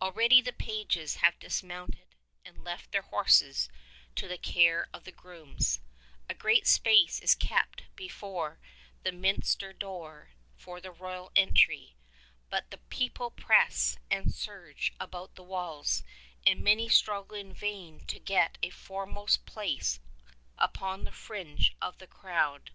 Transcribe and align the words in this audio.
Already 0.00 0.40
the 0.40 0.50
pages 0.54 1.16
have 1.16 1.38
dismounted 1.38 2.14
and 2.42 2.64
left 2.64 2.90
their 2.90 3.02
horses 3.02 3.68
to 4.14 4.26
the 4.26 4.38
care 4.38 4.88
of 4.94 5.04
the 5.04 5.12
grooms, 5.12 5.80
A 6.26 6.32
great 6.32 6.66
space 6.66 7.20
is 7.20 7.34
kept 7.34 7.82
before 7.96 8.58
the 9.02 9.10
65 9.10 9.20
minster 9.20 9.72
door 9.74 10.30
for 10.56 10.80
the 10.80 10.90
royal 10.90 11.32
entry, 11.36 11.98
but 12.48 12.70
the 12.70 12.78
people 12.78 13.30
press 13.30 13.98
and 14.10 14.32
surge 14.32 14.94
about 14.98 15.34
the 15.34 15.44
walls, 15.44 16.02
and 16.46 16.64
many 16.64 16.88
struggle 16.88 17.36
in 17.36 17.52
vain 17.52 18.06
to 18.06 18.18
get 18.18 18.56
a 18.62 18.70
foremost 18.70 19.44
place 19.44 20.00
upon 20.56 21.04
the 21.04 21.12
fringe 21.12 21.76
of 21.82 21.98
the 21.98 22.06
crowd. 22.06 22.70